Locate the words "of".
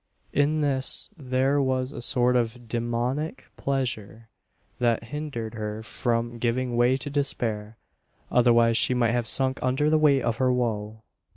2.35-2.67, 10.23-10.37